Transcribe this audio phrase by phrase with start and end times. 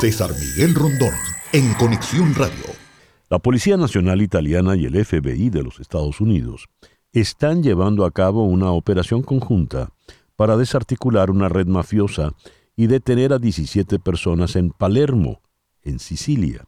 [0.00, 1.14] César Miguel Rondón,
[1.54, 2.66] en Conexión Radio.
[3.30, 6.68] La Policía Nacional Italiana y el FBI de los Estados Unidos
[7.12, 9.88] están llevando a cabo una operación conjunta
[10.36, 12.34] para desarticular una red mafiosa
[12.76, 15.40] y detener a 17 personas en Palermo,
[15.82, 16.66] en Sicilia,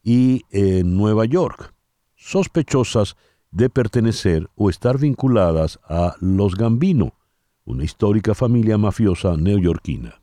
[0.00, 1.74] y en Nueva York,
[2.14, 3.16] sospechosas
[3.50, 7.14] de pertenecer o estar vinculadas a los Gambino,
[7.64, 10.22] una histórica familia mafiosa neoyorquina.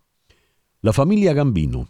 [0.80, 1.90] La familia Gambino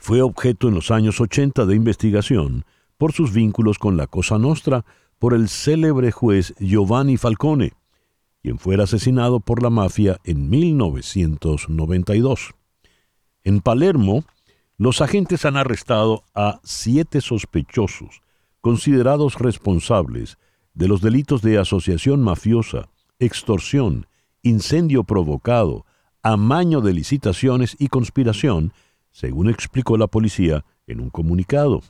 [0.00, 2.64] fue objeto en los años 80 de investigación
[2.96, 4.86] por sus vínculos con la Cosa Nostra
[5.18, 7.74] por el célebre juez Giovanni Falcone,
[8.42, 12.54] quien fuera asesinado por la mafia en 1992.
[13.44, 14.24] En Palermo,
[14.78, 18.22] los agentes han arrestado a siete sospechosos
[18.62, 20.38] considerados responsables
[20.72, 24.06] de los delitos de asociación mafiosa, extorsión,
[24.42, 25.84] incendio provocado,
[26.22, 28.72] amaño de licitaciones y conspiración
[29.10, 31.82] según explicó la policía en un comunicado.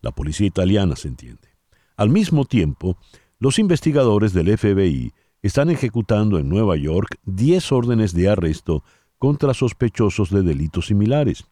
[0.00, 1.48] La policía italiana se entiende.
[1.96, 2.96] Al mismo tiempo,
[3.38, 8.82] los investigadores del FBI están ejecutando en Nueva York 10 órdenes de arresto
[9.18, 11.44] contra sospechosos de delitos similares.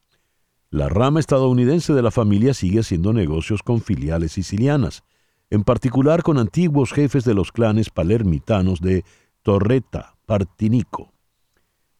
[0.70, 5.04] La rama estadounidense de la familia sigue haciendo negocios con filiales sicilianas,
[5.50, 9.04] en particular con antiguos jefes de los clanes palermitanos de
[9.42, 11.12] Torretta, Partinico.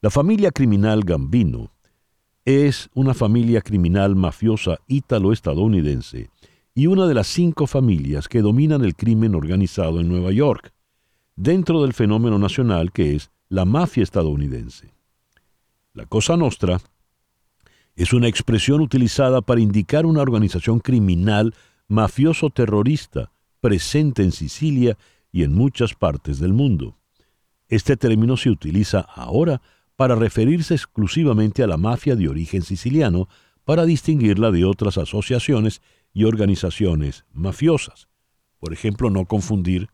[0.00, 1.73] La familia criminal Gambino
[2.44, 6.28] es una familia criminal mafiosa ítalo-estadounidense
[6.74, 10.72] y una de las cinco familias que dominan el crimen organizado en Nueva York,
[11.36, 14.92] dentro del fenómeno nacional que es la mafia estadounidense.
[15.94, 16.80] La Cosa Nostra
[17.96, 21.54] es una expresión utilizada para indicar una organización criminal
[21.88, 24.98] mafioso-terrorista presente en Sicilia
[25.32, 26.96] y en muchas partes del mundo.
[27.68, 29.62] Este término se utiliza ahora
[29.96, 33.28] para referirse exclusivamente a la mafia de origen siciliano
[33.64, 35.80] para distinguirla de otras asociaciones
[36.12, 38.08] y organizaciones mafiosas.
[38.58, 39.88] Por ejemplo, no confundir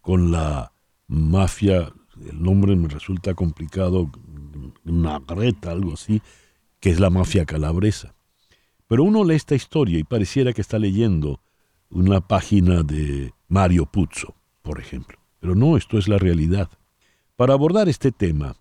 [0.00, 0.72] con la
[1.06, 1.92] mafia,
[2.28, 4.10] el nombre me resulta complicado,
[4.84, 6.22] Nagreta, algo así,
[6.80, 8.14] que es la mafia calabresa.
[8.86, 11.40] Pero uno lee esta historia y pareciera que está leyendo
[11.90, 15.18] una página de Mario Puzo, por ejemplo.
[15.40, 16.70] Pero no, esto es la realidad.
[17.36, 18.56] Para abordar este tema,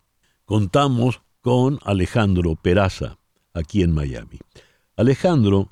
[0.49, 3.19] contamos con Alejandro Peraza,
[3.53, 4.39] aquí en Miami.
[4.97, 5.69] Alejandro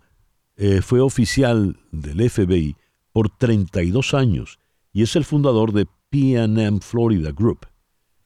[0.56, 2.76] eh, fue oficial del FBI
[3.12, 4.60] por 32 años
[4.94, 7.66] y es el fundador de PNM Florida Group,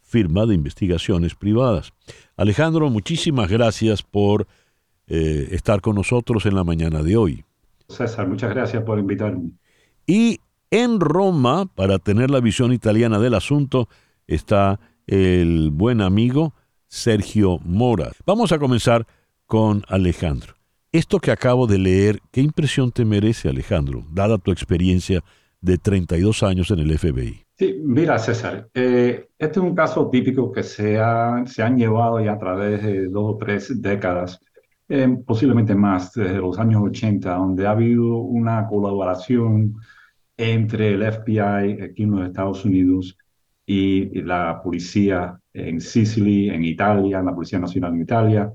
[0.02, 1.94] firma de investigaciones privadas.
[2.36, 4.46] Alejandro, muchísimas gracias por
[5.08, 7.46] eh, estar con nosotros en la mañana de hoy.
[7.88, 9.52] César, muchas gracias por invitarme.
[10.06, 13.88] Y en Roma, para tener la visión italiana del asunto,
[14.28, 16.54] está el buen amigo
[16.88, 18.12] Sergio Mora.
[18.26, 19.06] Vamos a comenzar
[19.46, 20.54] con Alejandro.
[20.94, 25.22] Esto que acabo de leer, ¿qué impresión te merece, Alejandro, dada tu experiencia
[25.60, 27.44] de 32 años en el FBI?
[27.58, 32.22] Sí, mira, César, eh, este es un caso típico que se, ha, se han llevado
[32.22, 34.40] ya a través de dos o tres décadas,
[34.88, 39.76] eh, posiblemente más, desde los años 80, donde ha habido una colaboración
[40.38, 43.18] entre el FBI aquí en los Estados Unidos
[43.66, 48.54] y la policía en Sicily, en Italia, la Policía Nacional en Italia,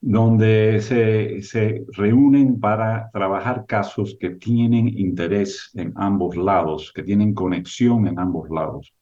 [0.00, 7.32] donde se, se reúnen para trabajar casos que tienen interés en ambos lados, que tienen
[7.32, 8.92] conexión en ambos lados.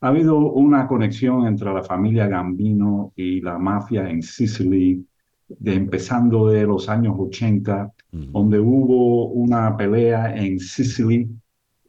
[0.00, 5.04] Ha habido una conexión entre la familia Gambino y la mafia en Sicily,
[5.48, 11.28] de, empezando de los años 80, donde hubo una pelea en Sicily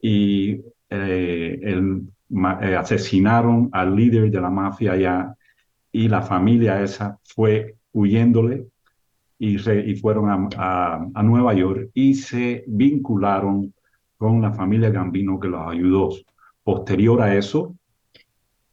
[0.02, 5.34] y eh, el eh, asesinaron al líder de la mafia allá
[5.92, 8.66] y la familia esa fue huyéndole
[9.38, 13.72] y, y fueron a, a, Nueva York y se vincularon
[14.16, 16.10] con la familia Gambino que los ayudó.
[16.62, 17.74] Posterior a eso,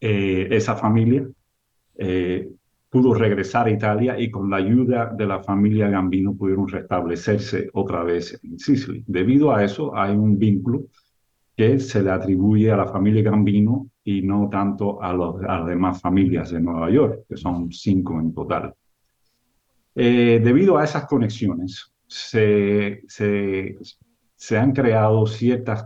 [0.02, 1.26] eh, esa familia
[1.96, 2.50] eh,
[2.90, 8.04] pudo regresar a Italia y con la ayuda de la familia Gambino pudieron restablecerse otra
[8.04, 9.04] vez en Sicily.
[9.08, 10.84] Debido a eso hay un vínculo
[11.58, 16.52] que se le atribuye a la familia Gambino y no tanto a, las demás familias
[16.52, 18.76] de Nueva York, que son cinco en total.
[19.96, 25.84] Eh, debido a esas conexiones, se, se, han creado ciertas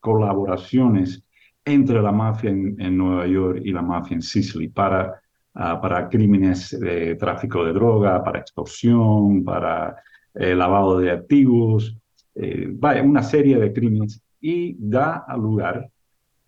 [0.00, 1.22] colaboraciones
[1.66, 5.20] entre la mafia en, Nueva York y la mafia en Sicily para,
[5.52, 9.96] ah, para crímenes de tráfico de droga, para extorsión, para
[10.32, 11.94] eh, lavado de activos,
[12.34, 12.74] eh,
[13.04, 15.88] una serie de crímenes y da lugar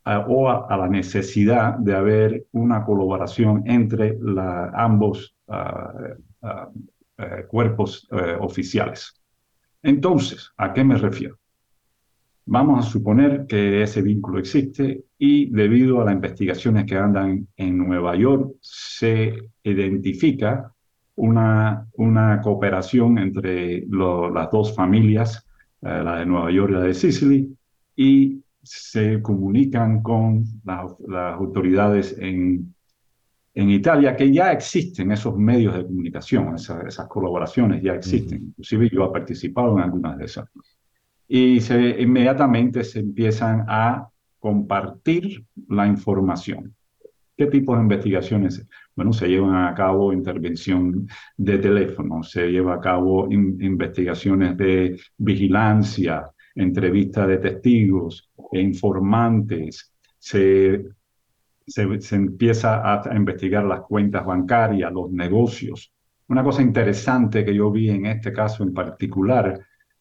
[0.05, 4.19] a, o a, la necesidad de haber una colaboración entre
[4.75, 9.19] ambos uh, uh, cuerpos eh, oficiales.
[9.83, 11.39] Entonces, ¿a qué me refiero?
[12.45, 17.79] Vamos a suponer que ese vínculo existe y debido a las investigaciones que andan en
[17.79, 20.71] Nueva York, se identifica
[21.15, 25.47] una, una cooperación entre las dos familias,
[25.81, 27.57] eh, la de Nueva York y la de Sicily,
[27.97, 30.93] y se comunican con las,
[31.35, 32.75] autoridades en,
[33.55, 38.45] en, Italia, que ya existen esos medios de comunicación, esas, colaboraciones ya existen.
[38.49, 40.49] Inclusive yo he participado en algunas de esas
[41.29, 44.09] y se, inmediatamente se empiezan a
[44.39, 46.75] compartir la información.
[47.37, 48.67] ¿Qué tipo de investigaciones?
[48.95, 51.07] Bueno, se llevan a cabo intervención
[51.37, 60.85] de teléfono, se lleva a cabo investigaciones de vigilancia, entrevistas de testigos, e informantes, se,
[61.67, 65.93] se, se empieza a investigar las cuentas bancarias, los negocios.
[66.29, 69.61] Una cosa interesante que yo vi en este caso en particular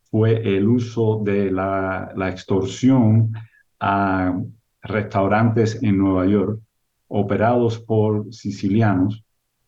[0.10, 3.34] fue el uso de la, extorsión
[3.80, 4.40] a
[4.82, 6.62] restaurantes en Nueva York
[7.08, 9.24] operados por sicilianos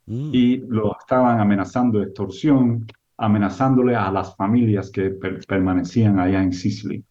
[0.06, 0.30] mm.
[0.34, 2.88] y lo estaban amenazando de extorsión,
[3.18, 5.12] amenazándole a las familias que
[5.48, 7.04] permanecían allá en Sicily.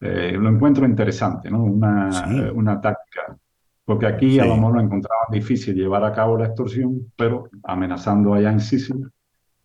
[0.00, 1.62] Eh, lo encuentro interesante, ¿no?
[1.62, 2.10] Una,
[2.54, 3.36] una táctica.
[3.84, 8.34] Porque aquí a lo mejor lo encontraban difícil llevar a cabo la extorsión, pero amenazando
[8.34, 9.04] allá en Sicily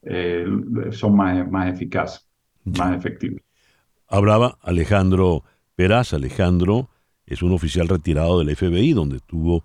[0.03, 0.45] eh,
[0.91, 2.31] son más, más eficaces
[2.63, 3.37] más efectivo.
[4.07, 5.43] Hablaba Alejandro
[5.75, 6.13] Peraz.
[6.13, 6.89] Alejandro
[7.25, 9.63] es un oficial retirado del FBI, donde tuvo,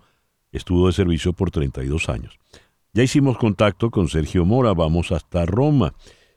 [0.52, 2.38] estuvo de servicio por 32 años.
[2.96, 5.92] Ya hicimos contacto con Sergio Mora, vamos hasta Roma.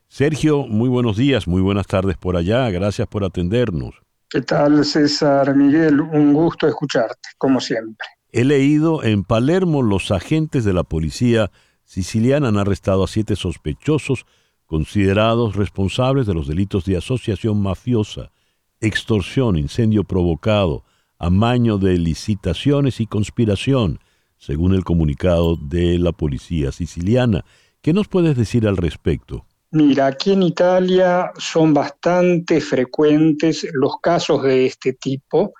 [0.09, 3.95] Sergio, muy buenos días, muy buenas tardes por allá, gracias por atendernos.
[4.29, 6.01] ¿Qué tal, César Miguel?
[6.01, 8.05] Un gusto escucharte, como siempre.
[8.33, 11.49] He leído en Palermo los agentes de la policía
[11.85, 14.25] siciliana han arrestado a siete sospechosos
[14.65, 18.33] considerados responsables de los delitos de asociación mafiosa,
[18.81, 20.83] extorsión, incendio provocado,
[21.19, 24.01] amaño de licitaciones y conspiración,
[24.39, 27.45] según el comunicado de la policía siciliana.
[27.81, 29.45] ¿Qué nos puedes decir al respecto?
[29.71, 35.53] Mira, aquí en Italia son bastante frecuentes los casos de este tipo,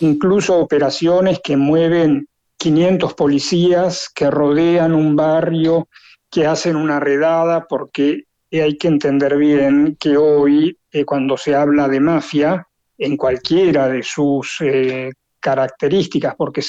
[0.00, 2.28] incluso operaciones que mueven
[2.58, 5.88] 500 policías que rodean un barrio,
[6.30, 11.88] que hacen una redada porque hay que entender bien que hoy, eh, cuando se habla
[11.88, 12.66] de mafia,
[12.98, 16.62] en cualquiera de sus eh, características, porque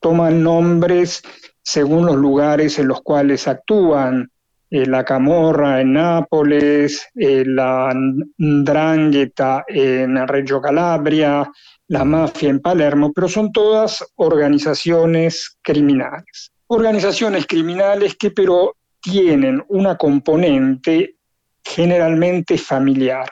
[0.00, 1.22] toman nombres
[1.62, 4.30] según los lugares en los cuales actúan,
[4.70, 7.94] eh, la Camorra en Nápoles, la
[8.38, 11.50] Ndrangheta en Reggio Calabria,
[11.88, 16.52] la mafia en Palermo, pero son todas organizaciones criminales.
[16.66, 21.16] Organizaciones criminales que pero tienen una componente
[21.64, 23.28] generalmente familiar.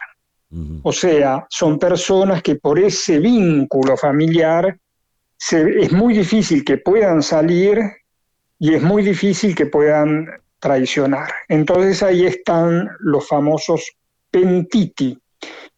[0.83, 4.79] O sea, son personas que por ese vínculo familiar
[5.50, 7.81] es muy difícil que puedan salir
[8.59, 10.27] y es muy difícil que puedan
[10.59, 11.31] traicionar.
[11.49, 13.97] Entonces ahí están los famosos
[14.31, 15.19] pentiti,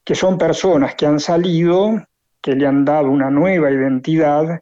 [0.04, 2.02] que son personas que han salido,
[2.40, 4.60] que le han dado una nueva identidad,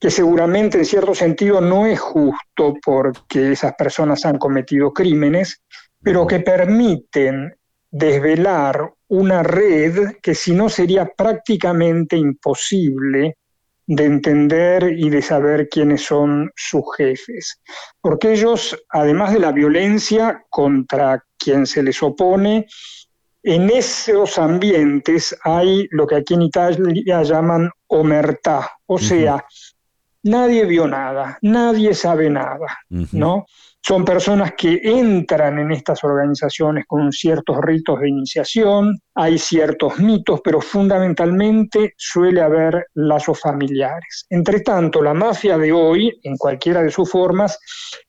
[0.00, 5.62] que seguramente en cierto sentido no es justo porque esas personas han cometido crímenes,
[6.02, 7.54] pero que permiten
[7.90, 13.36] desvelar una red que si no sería prácticamente imposible
[13.88, 17.60] de entender y de saber quiénes son sus jefes.
[18.02, 22.66] Porque ellos, además de la violencia contra quien se les opone,
[23.42, 29.42] en esos ambientes hay lo que aquí en Italia llaman omertá, o sea,
[30.22, 32.66] nadie vio nada, nadie sabe nada,
[33.12, 33.46] ¿no?
[33.88, 40.42] Son personas que entran en estas organizaciones con ciertos ritos de iniciación, hay ciertos mitos,
[40.44, 44.26] pero fundamentalmente suele haber lazos familiares.
[44.28, 47.58] Entre tanto, la mafia de hoy, en cualquiera de sus formas,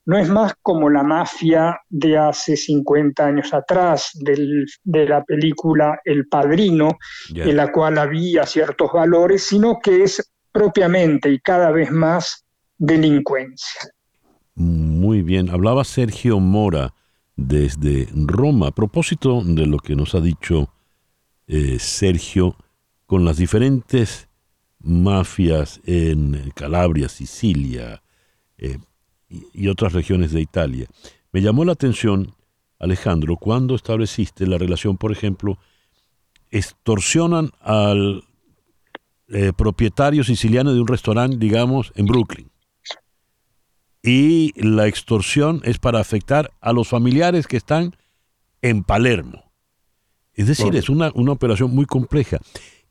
[0.06, 6.28] no es más como la mafia de hace 50 años atrás, de la película El
[6.28, 6.98] Padrino,
[7.34, 12.44] en la cual había ciertos valores, sino que es propiamente y cada vez más
[12.78, 13.80] delincuencia.
[15.00, 16.94] Muy bien, hablaba Sergio Mora
[17.38, 18.68] desde Roma.
[18.68, 20.74] A propósito de lo que nos ha dicho
[21.48, 22.58] eh, Sergio,
[23.06, 24.28] con las diferentes
[24.82, 28.04] mafias en Calabria, Sicilia
[28.58, 28.78] eh,
[29.30, 30.88] y, otras regiones de Italia,
[31.32, 32.36] me llamó la atención,
[32.78, 35.60] Alejandro, cuando estableciste la relación, por ejemplo,
[36.52, 38.26] extorsionan al
[39.30, 42.52] eh, propietario siciliano de un restaurante, digamos, en Brooklyn
[44.04, 47.96] y la extorsión es para afectar a los familiares que están
[48.62, 49.44] en Palermo.
[50.34, 52.38] Es decir, es una, una operación muy compleja.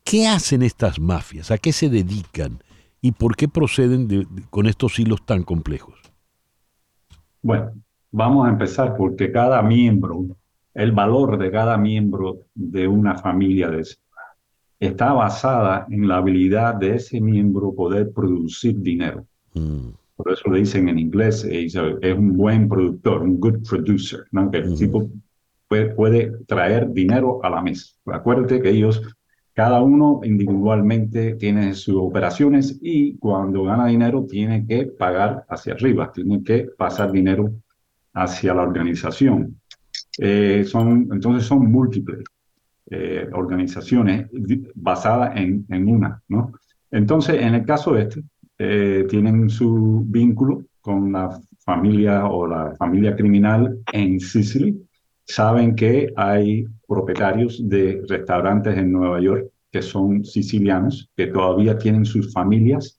[0.04, 1.50] ¿Qué hacen estas mafias?
[1.50, 2.62] ¿A qué se dedican?
[3.00, 5.98] ¿Y por qué proceden con estos hilos tan complejos?
[7.40, 7.72] Bueno,
[8.10, 10.26] vamos a empezar porque cada miembro,
[10.74, 13.86] el valor de cada miembro de una familia de
[14.80, 19.24] está basada en la habilidad de ese miembro poder producir dinero.
[19.54, 19.88] Mm.
[20.18, 24.50] Por eso le dicen en inglés, es, un buen productor, un good producer, ¿no?
[24.50, 25.08] que el tipo
[25.68, 27.94] puede, puede, traer dinero a la mesa.
[28.06, 29.00] Acuérdate que ellos,
[29.54, 36.10] cada uno individualmente tiene sus operaciones y cuando gana dinero tiene que pagar hacia arriba,
[36.12, 37.52] tiene que pasar dinero
[38.12, 39.60] hacia la organización.
[40.18, 42.24] Eh, son, entonces son múltiples
[42.90, 44.26] eh, organizaciones
[44.74, 46.54] basadas en, en, una, ¿no?
[46.90, 48.24] Entonces, en el caso este,
[48.58, 54.82] eh, tienen su vínculo con la familia o la familia criminal en Sicily.
[55.24, 62.04] Saben que hay propietarios de restaurantes en Nueva York que son sicilianos, que todavía tienen
[62.04, 62.98] sus familias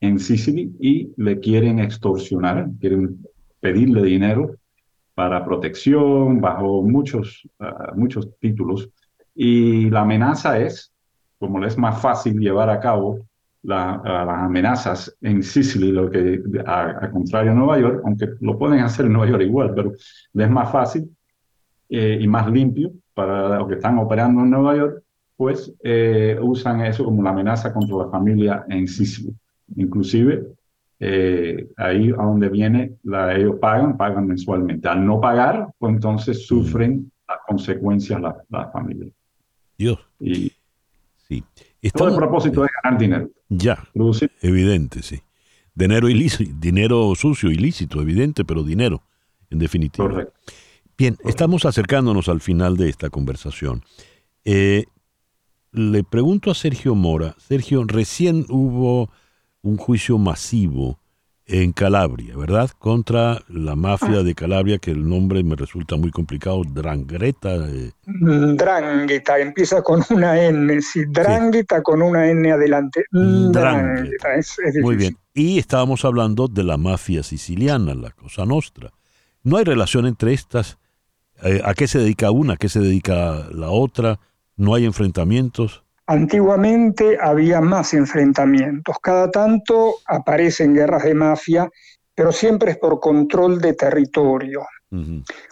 [0.00, 3.18] en Sicily y le quieren extorsionar, quieren
[3.60, 4.56] pedirle dinero
[5.14, 8.88] para protección bajo muchos, ah, muchos títulos.
[9.34, 10.92] Y la amenaza es,
[11.38, 13.18] como le es más fácil llevar a cabo
[13.62, 19.06] las amenazas en Sicily, lo que a, contrario a Nueva York, aunque lo pueden hacer
[19.06, 21.10] en Nueva York igual, pero es más fácil
[21.88, 25.02] eh, y más limpio para los que están operando en Nueva York,
[25.36, 29.34] pues eh, usan eso como la amenaza contra la familia en Sicily.
[29.76, 30.46] Inclusive,
[30.98, 34.88] eh, ahí a donde viene, la, ellos pagan, pagan mensualmente.
[34.88, 39.10] Al no pagar, pues entonces sufren las consecuencias la, la familia.
[39.78, 39.98] Dios.
[40.20, 40.49] Y,
[41.30, 41.90] sí.
[41.92, 43.30] Todo el propósito es ganar dinero.
[43.48, 43.88] Ya,
[44.42, 45.20] evidente, sí.
[45.74, 49.02] Dinero ilícito, dinero sucio, ilícito, evidente, pero dinero,
[49.48, 50.08] en definitiva.
[50.08, 50.34] Correcto.
[50.98, 53.82] Bien, estamos acercándonos al final de esta conversación.
[54.44, 54.84] Eh,
[55.72, 59.10] le pregunto a Sergio Mora, Sergio, recién hubo
[59.62, 60.99] un juicio masivo
[61.52, 62.70] en Calabria, ¿verdad?
[62.78, 64.22] Contra la mafia ah.
[64.22, 67.56] de Calabria, que el nombre me resulta muy complicado, Drangreta.
[67.68, 67.90] Eh.
[68.06, 73.04] Mm, Drangheta, empieza con una N, sí, Drangheta con una N adelante.
[73.10, 75.16] Mm, Drangheta, es, muy bien.
[75.34, 78.92] Y estábamos hablando de la mafia siciliana, la Cosa Nostra.
[79.42, 80.78] ¿No hay relación entre estas?
[81.42, 82.52] Eh, ¿A qué se dedica una?
[82.54, 84.20] ¿A qué se dedica la otra?
[84.56, 85.82] ¿No hay enfrentamientos?
[86.10, 91.70] Antiguamente había más enfrentamientos, cada tanto aparecen guerras de mafia,
[92.12, 94.66] pero siempre es por control de territorio.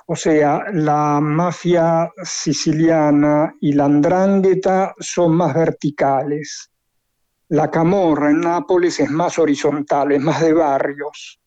[0.07, 6.69] O sea, la mafia siciliana y la andrangheta son más verticales.
[7.51, 11.39] La camorra en Nápoles es más horizontal, es más de barrios.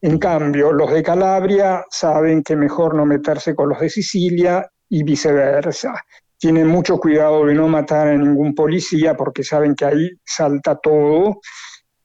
[0.00, 5.04] En cambio, los de Calabria saben que mejor no meterse con los de Sicilia y
[5.04, 5.94] viceversa
[6.38, 11.40] tienen mucho cuidado de no matar a ningún policía porque saben que ahí salta todo,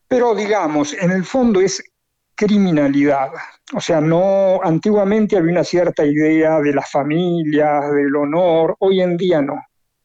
[0.08, 1.84] pero digamos, en el fondo es
[2.36, 3.30] criminalidad.
[3.76, 9.18] O sea, no antiguamente había una cierta idea de las familias, del honor, hoy en
[9.18, 9.56] día no.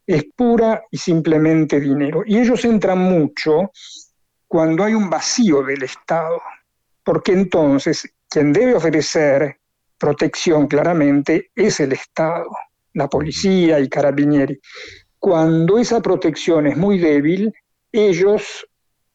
[0.07, 2.23] Es pura y simplemente dinero.
[2.27, 3.71] Y ellos entran mucho
[4.47, 6.41] cuando hay un vacío del Estado,
[7.03, 9.59] porque entonces quien debe ofrecer
[9.99, 12.47] protección claramente es el Estado
[12.97, 14.59] la policía y carabinieri.
[15.19, 17.53] Cuando esa protección es muy débil,
[17.93, 18.67] ellos,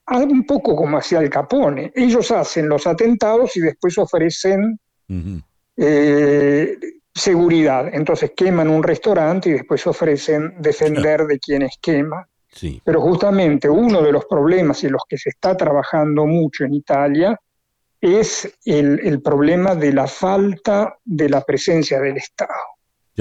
[0.08, 4.80] un poco como hacía el Capone, ellos hacen los atentados y después ofrecen
[5.78, 6.78] eh,
[7.14, 7.90] seguridad.
[7.92, 12.28] Entonces queman un restaurante y después ofrecen defender de quienes quema.
[12.84, 17.40] Pero justamente uno de los problemas y los que se está trabajando mucho en Italia
[18.00, 22.52] es el problema de la falta de la presencia del Estado.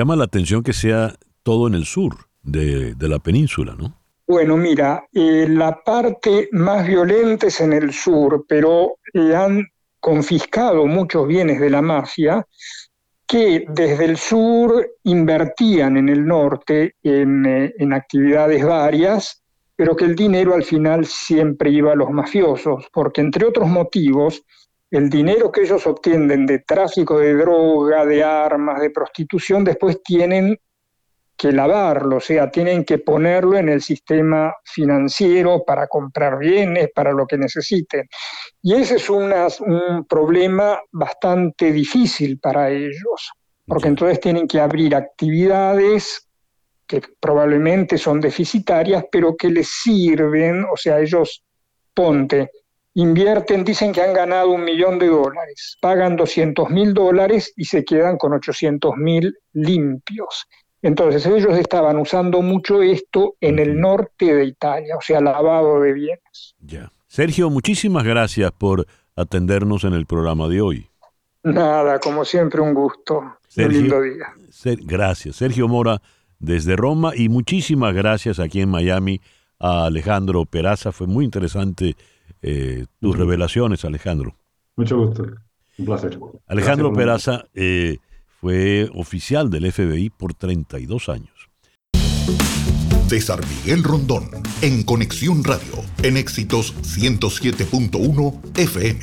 [0.01, 4.01] Llama la atención que sea todo en el sur de, la península, ¿no?
[4.27, 9.63] Bueno, mira, eh, la parte más violenta es en el sur, pero eh, han
[10.01, 12.47] confiscado muchos bienes de la mafia
[13.27, 19.43] que desde el sur invertían en el norte en, eh, en actividades varias,
[19.77, 24.45] pero que el dinero al final siempre iba a los mafiosos, porque entre otros motivos,
[24.91, 30.59] el dinero que ellos obtienen de tráfico de droga, de armas, de prostitución, después tienen
[31.37, 37.13] que lavarlo, o sea, tienen que ponerlo en el sistema financiero para comprar bienes, para
[37.13, 38.07] lo que necesiten.
[38.61, 43.33] Y ese es un problema bastante difícil para ellos,
[43.65, 46.29] porque entonces tienen que abrir actividades
[46.87, 51.43] que probablemente son deficitarias, pero que les sirven, o sea, ellos,
[51.95, 52.51] ponte,
[52.95, 57.85] invierten, dicen que han ganado un millón de dólares, pagan 200 mil dólares y se
[57.85, 60.47] quedan con 800 mil limpios.
[60.83, 65.93] Entonces ellos estaban usando mucho esto en el norte de Italia, o sea, lavado de
[65.93, 66.55] bienes.
[66.61, 66.91] Ya.
[67.07, 70.87] Sergio, muchísimas gracias por atendernos en el programa de hoy.
[71.43, 73.21] Nada, como siempre un gusto.
[73.57, 74.27] un lindo día.
[74.83, 75.37] gracias.
[75.37, 76.01] Sergio Mora
[76.39, 79.21] desde Roma y muchísimas gracias aquí en Miami
[79.59, 80.93] a Alejandro Peraza.
[80.93, 81.97] Fue muy interesante
[82.43, 84.37] eh, tus revelaciones, Alejandro.
[84.77, 85.25] Mucho gusto.
[85.79, 86.19] Un placer.
[86.47, 87.99] Alejandro Peraza eh,
[88.41, 91.51] fue oficial del FBI por 32 años.
[93.09, 94.31] César Miguel Rondón,
[94.63, 99.01] en Conexión Radio, en Éxitos 107.1 FM.